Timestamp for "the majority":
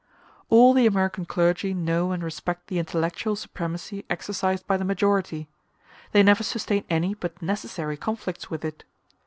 4.75-5.47